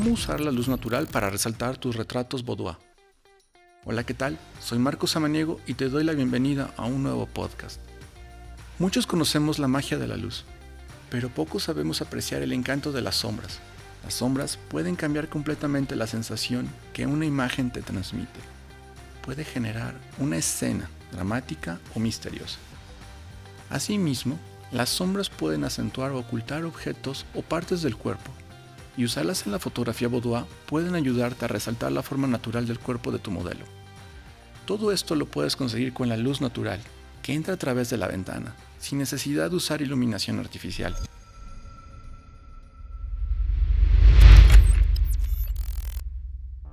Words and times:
cómo 0.00 0.14
usar 0.14 0.40
la 0.40 0.50
luz 0.50 0.66
natural 0.66 1.08
para 1.08 1.28
resaltar 1.28 1.76
tus 1.76 1.94
retratos 1.94 2.42
boudoir. 2.42 2.78
Hola, 3.84 4.02
¿qué 4.04 4.14
tal? 4.14 4.38
Soy 4.58 4.78
Marcos 4.78 5.10
Samaniego 5.10 5.60
y 5.66 5.74
te 5.74 5.90
doy 5.90 6.04
la 6.04 6.14
bienvenida 6.14 6.72
a 6.78 6.86
un 6.86 7.02
nuevo 7.02 7.26
podcast. 7.26 7.82
Muchos 8.78 9.06
conocemos 9.06 9.58
la 9.58 9.68
magia 9.68 9.98
de 9.98 10.06
la 10.06 10.16
luz, 10.16 10.46
pero 11.10 11.28
pocos 11.28 11.64
sabemos 11.64 12.00
apreciar 12.00 12.40
el 12.40 12.54
encanto 12.54 12.92
de 12.92 13.02
las 13.02 13.16
sombras. 13.16 13.58
Las 14.02 14.14
sombras 14.14 14.58
pueden 14.70 14.96
cambiar 14.96 15.28
completamente 15.28 15.96
la 15.96 16.06
sensación 16.06 16.66
que 16.94 17.06
una 17.06 17.26
imagen 17.26 17.70
te 17.70 17.82
transmite. 17.82 18.40
Puede 19.20 19.44
generar 19.44 19.94
una 20.18 20.38
escena 20.38 20.88
dramática 21.12 21.78
o 21.94 22.00
misteriosa. 22.00 22.58
Asimismo, 23.68 24.38
las 24.72 24.88
sombras 24.88 25.28
pueden 25.28 25.62
acentuar 25.64 26.12
o 26.12 26.20
ocultar 26.20 26.64
objetos 26.64 27.26
o 27.34 27.42
partes 27.42 27.82
del 27.82 27.96
cuerpo, 27.96 28.32
y 28.96 29.04
usarlas 29.04 29.46
en 29.46 29.52
la 29.52 29.58
fotografía 29.58 30.08
boudoir 30.08 30.44
pueden 30.66 30.94
ayudarte 30.94 31.44
a 31.44 31.48
resaltar 31.48 31.92
la 31.92 32.02
forma 32.02 32.26
natural 32.26 32.66
del 32.66 32.78
cuerpo 32.78 33.12
de 33.12 33.18
tu 33.18 33.30
modelo. 33.30 33.64
Todo 34.66 34.92
esto 34.92 35.14
lo 35.14 35.26
puedes 35.26 35.56
conseguir 35.56 35.92
con 35.92 36.08
la 36.08 36.16
luz 36.16 36.40
natural, 36.40 36.80
que 37.22 37.34
entra 37.34 37.54
a 37.54 37.56
través 37.56 37.90
de 37.90 37.96
la 37.96 38.08
ventana, 38.08 38.54
sin 38.78 38.98
necesidad 38.98 39.50
de 39.50 39.56
usar 39.56 39.82
iluminación 39.82 40.38
artificial. 40.38 40.94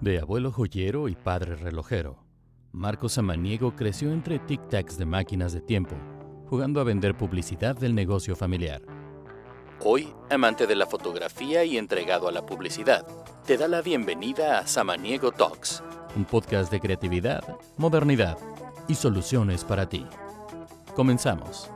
De 0.00 0.18
abuelo 0.18 0.50
joyero 0.50 1.08
y 1.08 1.14
padre 1.14 1.56
relojero, 1.56 2.24
Marco 2.72 3.08
Samaniego 3.08 3.76
creció 3.76 4.12
entre 4.12 4.40
tic-tacs 4.40 4.96
de 4.96 5.04
máquinas 5.04 5.52
de 5.52 5.60
tiempo, 5.60 5.96
jugando 6.46 6.80
a 6.80 6.84
vender 6.84 7.16
publicidad 7.16 7.76
del 7.76 7.94
negocio 7.94 8.34
familiar. 8.34 8.99
Hoy, 9.82 10.12
amante 10.28 10.66
de 10.66 10.76
la 10.76 10.84
fotografía 10.84 11.64
y 11.64 11.78
entregado 11.78 12.28
a 12.28 12.32
la 12.32 12.44
publicidad, 12.44 13.06
te 13.46 13.56
da 13.56 13.66
la 13.66 13.80
bienvenida 13.80 14.58
a 14.58 14.66
Samaniego 14.66 15.32
Talks, 15.32 15.82
un 16.14 16.26
podcast 16.26 16.70
de 16.70 16.80
creatividad, 16.80 17.42
modernidad 17.78 18.36
y 18.88 18.94
soluciones 18.94 19.64
para 19.64 19.88
ti. 19.88 20.04
Comenzamos. 20.94 21.70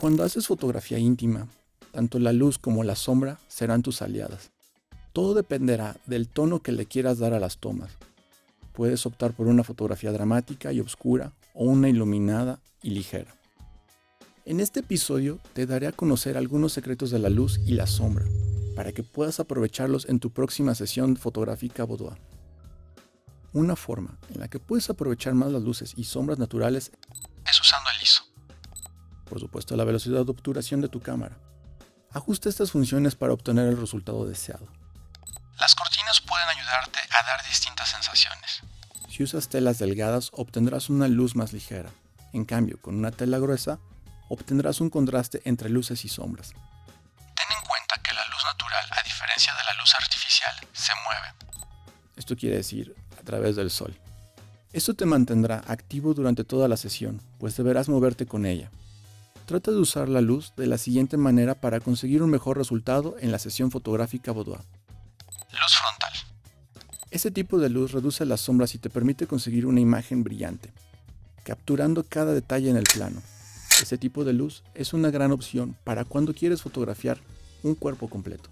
Cuando 0.00 0.24
haces 0.24 0.46
fotografía 0.46 0.98
íntima, 0.98 1.48
tanto 1.92 2.18
la 2.18 2.32
luz 2.32 2.56
como 2.56 2.82
la 2.82 2.96
sombra 2.96 3.38
serán 3.46 3.82
tus 3.82 4.00
aliadas. 4.00 4.52
Todo 5.12 5.34
dependerá 5.34 5.96
del 6.06 6.28
tono 6.28 6.62
que 6.62 6.72
le 6.72 6.86
quieras 6.86 7.18
dar 7.18 7.34
a 7.34 7.40
las 7.40 7.58
tomas. 7.58 7.98
Puedes 8.72 9.04
optar 9.04 9.34
por 9.34 9.48
una 9.48 9.64
fotografía 9.64 10.12
dramática 10.12 10.72
y 10.72 10.80
oscura 10.80 11.34
o 11.52 11.64
una 11.64 11.90
iluminada 11.90 12.58
y 12.82 12.90
ligera. 12.90 13.34
En 14.46 14.58
este 14.58 14.80
episodio 14.80 15.38
te 15.52 15.66
daré 15.66 15.86
a 15.86 15.92
conocer 15.92 16.38
algunos 16.38 16.72
secretos 16.72 17.10
de 17.10 17.18
la 17.18 17.28
luz 17.28 17.60
y 17.66 17.72
la 17.72 17.86
sombra, 17.86 18.24
para 18.74 18.92
que 18.92 19.02
puedas 19.02 19.38
aprovecharlos 19.38 20.08
en 20.08 20.18
tu 20.18 20.32
próxima 20.32 20.74
sesión 20.74 21.18
fotográfica 21.18 21.84
boudoir. 21.84 22.18
Una 23.52 23.76
forma 23.76 24.18
en 24.32 24.40
la 24.40 24.48
que 24.48 24.58
puedes 24.58 24.88
aprovechar 24.88 25.34
más 25.34 25.52
las 25.52 25.62
luces 25.62 25.92
y 25.94 26.04
sombras 26.04 26.38
naturales 26.38 26.90
es 27.46 27.60
usando 27.60 27.90
el 27.90 28.02
ISO. 28.02 28.24
Por 29.28 29.40
supuesto, 29.40 29.76
la 29.76 29.84
velocidad 29.84 30.24
de 30.24 30.30
obturación 30.30 30.80
de 30.80 30.88
tu 30.88 31.00
cámara. 31.00 31.36
Ajusta 32.10 32.48
estas 32.48 32.72
funciones 32.72 33.16
para 33.16 33.34
obtener 33.34 33.68
el 33.68 33.76
resultado 33.76 34.26
deseado. 34.26 34.66
Las 35.60 35.74
cortinas 35.74 36.22
pueden 36.22 36.48
ayudarte 36.48 36.98
a 36.98 37.26
dar 37.26 37.46
distintas 37.46 37.90
sensaciones. 37.90 38.62
Si 39.10 39.22
usas 39.22 39.50
telas 39.50 39.78
delgadas 39.78 40.30
obtendrás 40.32 40.88
una 40.88 41.08
luz 41.08 41.36
más 41.36 41.52
ligera. 41.52 41.90
En 42.32 42.46
cambio, 42.46 42.80
con 42.80 42.96
una 42.96 43.10
tela 43.10 43.38
gruesa 43.38 43.80
obtendrás 44.30 44.80
un 44.80 44.88
contraste 44.90 45.42
entre 45.44 45.68
luces 45.68 46.04
y 46.04 46.08
sombras. 46.08 46.50
Ten 46.50 47.50
en 47.50 47.66
cuenta 47.68 48.00
que 48.02 48.14
la 48.14 48.24
luz 48.26 48.42
natural, 48.44 48.84
a 48.92 49.02
diferencia 49.02 49.52
de 49.52 49.64
la 49.64 49.80
luz 49.80 49.92
artificial, 49.94 50.54
se 50.72 50.92
mueve. 51.04 51.66
Esto 52.16 52.36
quiere 52.36 52.56
decir 52.56 52.94
a 53.18 53.22
través 53.22 53.56
del 53.56 53.70
sol. 53.70 53.98
Esto 54.72 54.94
te 54.94 55.04
mantendrá 55.04 55.64
activo 55.66 56.14
durante 56.14 56.44
toda 56.44 56.68
la 56.68 56.76
sesión, 56.76 57.20
pues 57.40 57.56
deberás 57.56 57.88
moverte 57.88 58.24
con 58.24 58.46
ella. 58.46 58.70
Trata 59.46 59.72
de 59.72 59.78
usar 59.78 60.08
la 60.08 60.20
luz 60.20 60.52
de 60.56 60.68
la 60.68 60.78
siguiente 60.78 61.16
manera 61.16 61.56
para 61.56 61.80
conseguir 61.80 62.22
un 62.22 62.30
mejor 62.30 62.56
resultado 62.56 63.16
en 63.18 63.32
la 63.32 63.40
sesión 63.40 63.72
fotográfica 63.72 64.30
boudoir. 64.30 64.60
Luz 65.50 65.76
frontal. 65.76 66.12
Este 67.10 67.32
tipo 67.32 67.58
de 67.58 67.68
luz 67.68 67.90
reduce 67.90 68.24
las 68.24 68.42
sombras 68.42 68.76
y 68.76 68.78
te 68.78 68.90
permite 68.90 69.26
conseguir 69.26 69.66
una 69.66 69.80
imagen 69.80 70.22
brillante, 70.22 70.72
capturando 71.42 72.04
cada 72.04 72.32
detalle 72.32 72.70
en 72.70 72.76
el 72.76 72.84
plano. 72.84 73.20
Este 73.80 73.96
tipo 73.96 74.24
de 74.24 74.34
luz 74.34 74.62
es 74.74 74.92
una 74.92 75.10
gran 75.10 75.32
opción 75.32 75.76
para 75.84 76.04
cuando 76.04 76.34
quieres 76.34 76.60
fotografiar 76.62 77.18
un 77.62 77.74
cuerpo 77.74 78.08
completo. 78.08 78.50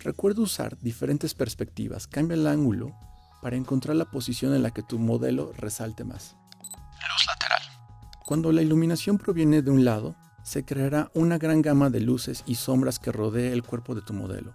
Recuerda 0.00 0.42
usar 0.42 0.78
diferentes 0.80 1.34
perspectivas, 1.34 2.06
cambia 2.06 2.36
el 2.36 2.46
ángulo 2.46 2.94
para 3.42 3.56
encontrar 3.56 3.96
la 3.96 4.06
posición 4.06 4.54
en 4.54 4.62
la 4.62 4.70
que 4.70 4.82
tu 4.82 4.98
modelo 4.98 5.52
resalte 5.56 6.04
más. 6.04 6.36
Luz 6.62 7.26
lateral. 7.26 7.62
Cuando 8.24 8.50
la 8.50 8.62
iluminación 8.62 9.18
proviene 9.18 9.62
de 9.62 9.70
un 9.70 9.84
lado, 9.84 10.16
se 10.42 10.64
creará 10.64 11.10
una 11.14 11.38
gran 11.38 11.60
gama 11.60 11.90
de 11.90 12.00
luces 12.00 12.42
y 12.46 12.54
sombras 12.54 12.98
que 12.98 13.12
rodee 13.12 13.52
el 13.52 13.62
cuerpo 13.62 13.94
de 13.94 14.02
tu 14.02 14.14
modelo. 14.14 14.54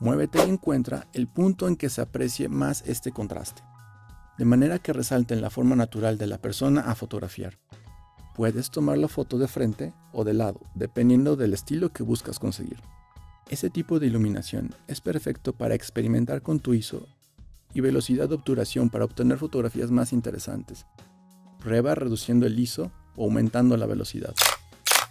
Muévete 0.00 0.38
y 0.46 0.50
encuentra 0.50 1.06
el 1.12 1.28
punto 1.28 1.68
en 1.68 1.76
que 1.76 1.90
se 1.90 2.00
aprecie 2.00 2.48
más 2.48 2.82
este 2.86 3.12
contraste, 3.12 3.62
de 4.36 4.44
manera 4.44 4.78
que 4.78 4.92
resalte 4.92 5.34
en 5.34 5.42
la 5.42 5.50
forma 5.50 5.76
natural 5.76 6.18
de 6.18 6.26
la 6.26 6.38
persona 6.38 6.82
a 6.82 6.94
fotografiar. 6.94 7.58
Puedes 8.38 8.70
tomar 8.70 8.96
la 8.98 9.08
foto 9.08 9.36
de 9.36 9.48
frente 9.48 9.92
o 10.12 10.22
de 10.22 10.32
lado, 10.32 10.60
dependiendo 10.76 11.34
del 11.34 11.54
estilo 11.54 11.92
que 11.92 12.04
buscas 12.04 12.38
conseguir. 12.38 12.80
Ese 13.48 13.68
tipo 13.68 13.98
de 13.98 14.06
iluminación 14.06 14.76
es 14.86 15.00
perfecto 15.00 15.54
para 15.54 15.74
experimentar 15.74 16.40
con 16.40 16.60
tu 16.60 16.72
ISO 16.72 17.08
y 17.74 17.80
velocidad 17.80 18.28
de 18.28 18.36
obturación 18.36 18.90
para 18.90 19.06
obtener 19.06 19.38
fotografías 19.38 19.90
más 19.90 20.12
interesantes. 20.12 20.86
Prueba 21.58 21.96
reduciendo 21.96 22.46
el 22.46 22.56
ISO 22.56 22.92
o 23.16 23.24
aumentando 23.24 23.76
la 23.76 23.86
velocidad. 23.86 24.36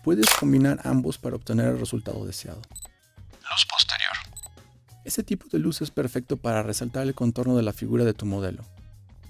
Puedes 0.05 0.27
combinar 0.39 0.79
ambos 0.85 1.17
para 1.17 1.35
obtener 1.35 1.65
el 1.67 1.79
resultado 1.79 2.25
deseado. 2.25 2.61
Luz 2.61 3.67
posterior. 3.69 4.15
Ese 5.03 5.23
tipo 5.23 5.47
de 5.51 5.59
luz 5.59 5.81
es 5.81 5.91
perfecto 5.91 6.38
para 6.38 6.63
resaltar 6.63 7.05
el 7.05 7.13
contorno 7.13 7.57
de 7.57 7.63
la 7.63 7.73
figura 7.73 8.05
de 8.05 8.13
tu 8.13 8.25
modelo. 8.25 8.63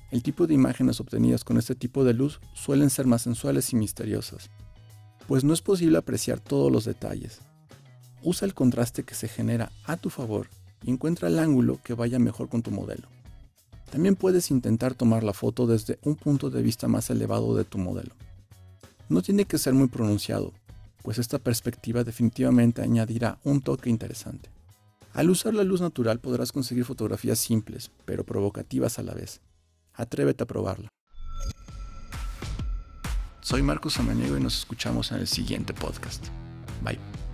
El 0.10 0.24
tipo 0.24 0.48
de 0.48 0.54
imágenes 0.54 1.00
obtenidas 1.00 1.44
con 1.44 1.58
este 1.58 1.76
tipo 1.76 2.04
de 2.04 2.14
luz 2.14 2.40
suelen 2.54 2.90
ser 2.90 3.08
más 3.08 3.24
sensuales 3.24 3.74
y 3.74 3.76
misteriosas, 3.76 4.50
pues 5.28 5.44
no 5.44 5.54
es 5.54 5.62
posible 5.62 5.98
apreciar 5.98 6.40
todos 6.40 6.72
los 6.72 6.86
detalles. 6.86 7.40
Usa 8.24 8.46
el 8.46 8.54
contraste 8.54 9.04
que 9.04 9.16
se 9.16 9.28
genera 9.28 9.72
a 9.84 9.98
tu 9.98 10.10
favor 10.10 10.50
y 10.84 10.92
encuentra 10.92 11.28
el 11.28 11.40
ángulo 11.40 11.80
que 11.84 11.94
vaya 11.94 12.20
mejor 12.20 12.48
con 12.48 12.62
tu 12.62 12.72
modelo. 12.72 13.10
También 13.92 14.16
puedes 14.16 14.52
intentar 14.52 14.96
tomar 14.96 15.24
la 15.24 15.34
foto 15.34 15.68
desde 15.68 16.00
un 16.04 16.16
punto 16.16 16.50
de 16.50 16.62
vista 16.62 16.88
más 16.88 17.10
elevado 17.10 17.56
de 17.56 17.66
tu 17.66 17.78
modelo. 17.78 18.16
No 19.10 19.22
tiene 19.22 19.46
que 19.46 19.58
ser 19.58 19.74
muy 19.74 19.88
pronunciado, 19.88 20.54
pues 21.04 21.18
esta 21.20 21.40
perspectiva 21.40 22.04
definitivamente 22.04 22.82
añadirá 22.82 23.40
un 23.44 23.62
toque 23.62 23.90
interesante. 23.90 24.50
Al 25.14 25.30
usar 25.30 25.54
la 25.54 25.64
luz 25.64 25.82
natural 25.82 26.20
podrás 26.20 26.52
conseguir 26.52 26.86
fotografías 26.86 27.40
simples, 27.40 27.92
pero 28.06 28.26
provocativas 28.26 29.00
a 29.00 29.04
la 29.04 29.14
vez. 29.14 29.42
Atrévete 29.98 30.44
a 30.44 30.48
probarla. 30.48 30.90
Soy 33.42 33.62
Marcos 33.62 33.94
Samaniego 33.94 34.38
y 34.38 34.42
nos 34.42 34.58
escuchamos 34.60 35.12
en 35.12 35.20
el 35.20 35.28
siguiente 35.28 35.74
podcast. 35.74 36.28
Bye. 36.84 37.27